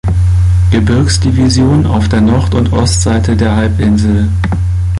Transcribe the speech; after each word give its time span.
Gebirgsdivision 0.71 1.85
auf 1.85 2.09
der 2.09 2.21
Nord- 2.21 2.55
und 2.55 2.73
Ostseite 2.73 3.35
der 3.37 3.55
Halbinsel. 3.55 4.27